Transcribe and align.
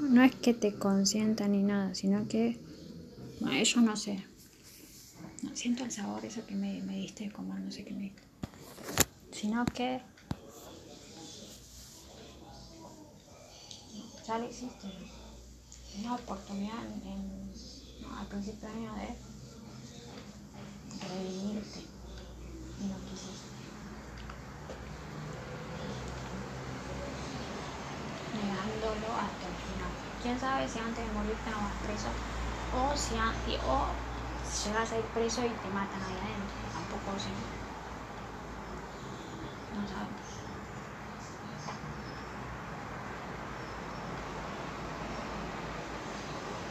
No, 0.00 0.22
es 0.24 0.34
que 0.34 0.54
te 0.54 0.74
consientan 0.74 1.52
ni 1.52 1.62
nada, 1.62 1.94
sino 1.94 2.26
que, 2.26 2.58
bueno, 3.40 3.62
yo 3.62 3.80
no 3.80 3.96
sé. 3.96 4.24
Siento 5.54 5.84
el 5.84 5.92
sabor 5.92 6.24
eso 6.24 6.44
que 6.46 6.54
me, 6.54 6.82
me 6.82 6.96
diste 6.96 7.24
de 7.24 7.30
comer, 7.30 7.60
no 7.60 7.70
sé 7.70 7.84
qué 7.84 7.92
me 7.92 8.02
diste. 8.02 8.22
Sino 9.32 9.64
que 9.66 10.00
ya 14.26 14.38
lo 14.38 14.48
hiciste. 14.48 14.88
Una 15.98 16.14
oportunidad 16.16 16.84
en, 16.84 17.52
al 18.18 18.26
principio 18.26 18.68
de 18.68 18.74
año 18.74 18.94
de 18.94 19.14
redimirte 21.08 21.80
y 22.80 22.84
no 22.84 22.96
quisiste. 23.10 23.54
Negándolo 28.34 29.12
hasta. 29.14 29.53
Quién 30.24 30.38
sabe 30.40 30.64
si 30.68 30.78
antes 30.80 31.04
de 31.06 31.12
morirte 31.16 31.50
no 31.50 31.60
vas 31.66 31.76
preso 31.86 32.10
o 32.80 32.96
si 32.96 33.14
a- 33.16 33.38
o 33.74 33.76
llegas 34.62 34.90
a 34.92 34.98
ir 34.98 35.08
preso 35.16 35.40
y 35.44 35.54
te 35.62 35.70
matan 35.70 36.02
ahí 36.02 36.18
adentro. 36.18 36.56
Tampoco 36.72 37.18
sé. 37.18 37.34
No 39.72 39.86
sabemos. 39.86 40.44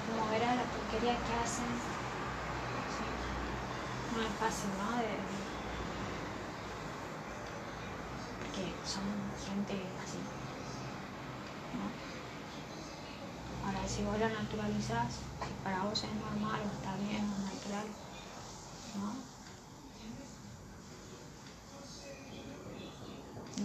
Como 0.05 0.27
verás 0.27 0.55
la 0.55 0.69
porquería 0.71 1.23
que 1.23 1.33
hacen. 1.33 1.81
No 4.11 4.21
es 4.21 4.33
fácil, 4.35 4.77
¿no? 4.77 4.95
De, 4.97 5.27
porque 8.37 8.79
son 8.83 9.33
gente 9.37 9.95
así. 9.99 10.29
¿no? 11.73 11.91
Ahora, 13.65 13.87
si 13.87 14.03
vos 14.03 14.19
lo 14.19 14.27
naturalizás, 14.27 15.13
si 15.13 15.53
para 15.63 15.83
vos 15.83 16.03
es 16.03 16.13
normal 16.13 16.61
o 16.61 16.71
está 16.75 16.95
bien 16.97 17.23
o 17.23 17.39
natural, 17.39 17.87
¿no? 18.99 19.33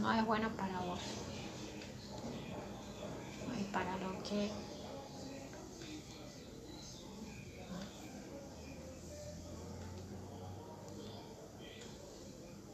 No 0.01 0.13
es 0.13 0.25
bueno 0.25 0.49
para 0.51 0.79
vos. 0.81 1.01
Y 3.59 3.65
para 3.73 3.97
lo 3.97 4.23
que 4.23 4.51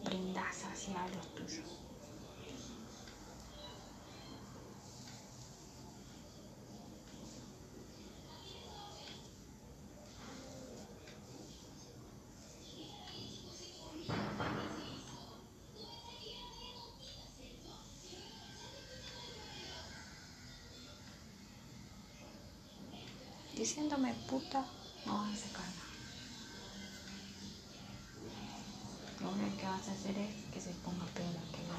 brindás 0.05 0.65
hacia 0.65 1.09
los 1.09 1.35
tuyos. 1.35 1.84
Diciéndome 23.65 24.13
puta, 24.29 24.63
no 25.07 25.13
vas 25.15 25.33
a 25.33 25.37
sacar 25.37 25.65
nada. 25.65 25.89
Lo 29.23 29.31
único 29.31 29.57
que 29.57 29.65
vas 29.65 29.89
a 29.89 29.93
hacer 29.93 30.19
es 30.19 30.35
que 30.53 30.61
se 30.61 30.69
ponga 30.85 31.07
peor 31.17 31.33
que 31.55 31.65
yo. 31.65 31.77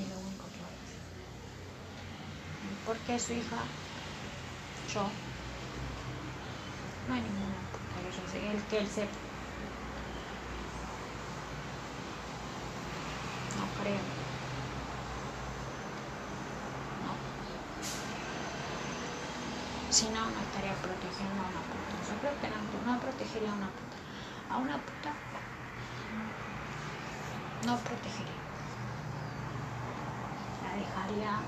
Es 0.00 0.08
lo 0.08 0.18
único 0.20 0.44
que 0.54 0.60
vas 0.62 0.70
a 0.70 0.84
hacer. 0.86 1.02
¿Por 2.86 2.96
qué 2.98 3.18
su 3.18 3.32
hija? 3.32 3.60
Yo. 4.94 5.04
No 7.08 7.14
hay 7.14 7.22
ninguna 7.22 7.58
puta 7.72 7.96
que 8.04 8.12
yo 8.16 8.22
sé, 8.30 8.38
el 8.52 8.62
que 8.68 8.78
él 8.78 8.88
sepa. 8.88 9.18
No 13.58 13.66
creo. 13.82 14.23
Si 19.94 20.08
no, 20.08 20.28
no 20.28 20.40
estaría 20.40 20.74
protegiendo 20.82 21.40
a 21.40 21.46
una 21.46 21.60
puta. 21.70 21.94
Yo 22.10 22.18
creo 22.18 22.40
que 22.40 22.48
no, 22.48 22.56
no 22.94 23.00
protegería 23.00 23.52
a 23.52 23.54
una 23.54 23.68
puta. 23.68 23.96
A 24.48 24.58
una 24.58 24.76
puta 24.84 25.14
no 27.64 27.78
protegería. 27.78 28.42
La 30.64 30.74
dejaría 30.74 31.42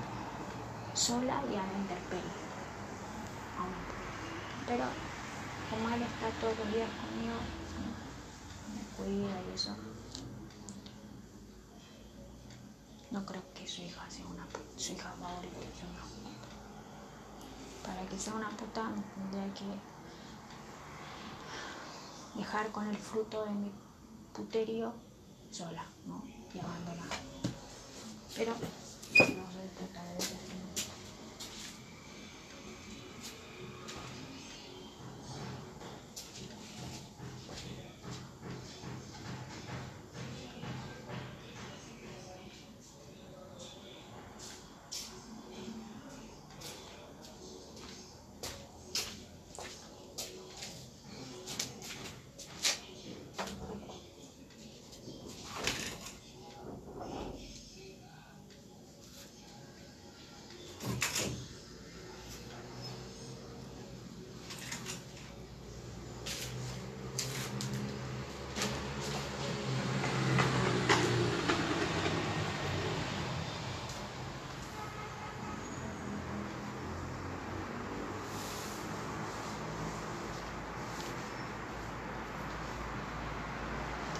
sola 0.93 1.43
y 1.51 1.55
a 1.55 1.63
la 1.63 1.73
intemperie. 1.73 2.31
A 3.57 3.63
una 3.63 3.79
puta. 3.79 4.17
Pero 4.65 4.85
como 5.69 5.89
él 5.89 6.03
está 6.03 6.29
todos 6.39 6.57
los 6.57 6.73
días 6.73 6.89
conmigo, 7.01 7.35
me 8.73 8.81
cuida 8.95 9.41
y 9.41 9.55
eso, 9.55 9.75
no 13.11 13.25
creo 13.25 13.43
que 13.53 13.67
su 13.67 13.81
hija 13.81 14.09
sea 14.09 14.25
una 14.25 14.45
puta. 14.45 14.63
Su 14.77 14.93
hija 14.93 15.13
favorita 15.19 15.57
una 15.83 16.01
puta. 16.01 16.36
Para 17.87 18.05
que 18.09 18.19
sea 18.19 18.33
una 18.33 18.49
puta 18.49 18.83
me 18.89 19.01
tendría 19.01 19.53
que 19.53 19.65
dejar 22.37 22.71
con 22.71 22.85
el 22.87 22.97
fruto 22.97 23.45
de 23.45 23.51
mi 23.51 23.71
puterío 24.33 24.93
sola, 25.49 25.85
¿no? 26.05 26.21
Y 26.53 26.59
abandonada. 26.59 27.15
Pero 28.35 28.51
no 28.51 28.57
soy 29.15 29.67
puta 29.79 30.03
de 30.03 30.13
veras, 30.13 30.29
¿no? 30.29 30.67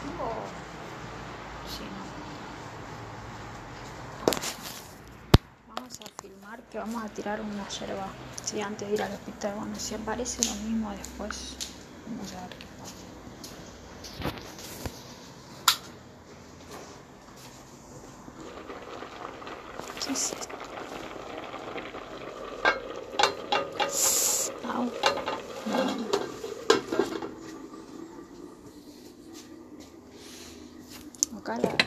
Tengo. 0.04 0.30
Sí, 1.68 1.84
no. 1.84 2.04
Vamos 5.76 5.94
que 6.72 6.78
vamos 6.78 7.04
a 7.04 7.10
tirar 7.10 7.42
una 7.42 7.68
yerba. 7.70 8.08
Sí, 8.44 8.62
antes 8.62 8.88
de 8.88 8.94
ir 8.94 9.02
al 9.02 9.12
hospital. 9.14 9.56
Bueno, 9.58 9.76
si 9.78 9.96
aparece 9.96 10.44
lo 10.44 10.56
mismo 10.68 10.92
después, 10.92 11.56
vamos 12.08 12.34
a 12.34 12.42
ver 12.42 12.50
qué 12.58 12.66
pasa. 12.80 12.94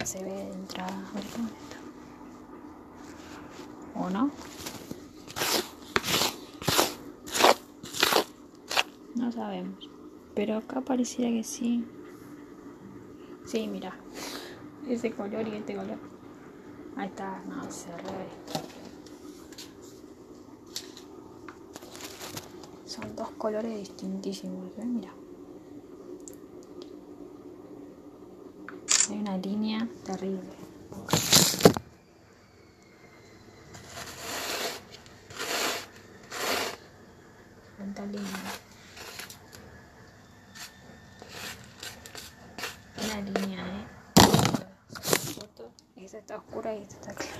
Se 0.04 0.24
ve 0.24 0.40
entrada. 0.40 1.04
¿O 3.94 4.10
no? 4.10 4.30
sabemos. 9.40 9.88
Pero 10.34 10.58
acá 10.58 10.82
pareciera 10.82 11.30
que 11.30 11.42
sí. 11.42 11.82
Sí, 13.46 13.66
mira. 13.68 13.96
Ese 14.86 15.12
color 15.12 15.48
y 15.48 15.54
este 15.54 15.74
color. 15.74 15.98
Ahí 16.96 17.08
está. 17.08 17.42
No, 17.48 17.62
se 17.70 17.88
re. 17.88 18.28
Son 22.84 23.16
dos 23.16 23.30
colores 23.38 23.78
distintísimos. 23.78 24.76
¿eh? 24.78 24.84
Mira. 24.84 25.10
Hay 29.08 29.18
una 29.18 29.38
línea 29.38 29.88
terrible. 30.04 30.52
Tanta 37.78 38.04
línea. 38.04 38.69
Esta 46.00 46.16
está 46.16 46.36
oscura 46.38 46.74
y 46.74 46.82
esta 46.82 46.94
está 46.94 47.14
clara. 47.14 47.32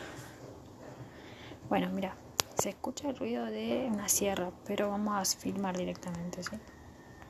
Bueno, 1.71 1.89
mira, 1.91 2.15
se 2.59 2.69
escucha 2.69 3.09
el 3.09 3.17
ruido 3.17 3.47
de 3.47 3.89
una 3.91 4.07
sierra, 4.09 4.53
pero 4.67 4.91
vamos 4.91 5.35
a 5.35 5.39
filmar 5.39 5.77
directamente, 5.79 6.43
¿sí? 6.43 6.57